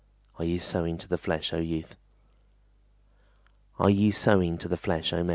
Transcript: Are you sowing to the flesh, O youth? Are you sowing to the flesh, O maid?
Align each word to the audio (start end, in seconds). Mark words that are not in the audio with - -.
Are 0.39 0.45
you 0.45 0.59
sowing 0.59 0.97
to 0.97 1.07
the 1.07 1.19
flesh, 1.19 1.53
O 1.53 1.57
youth? 1.59 1.95
Are 3.77 3.91
you 3.91 4.11
sowing 4.11 4.57
to 4.57 4.67
the 4.67 4.75
flesh, 4.75 5.13
O 5.13 5.23
maid? 5.23 5.29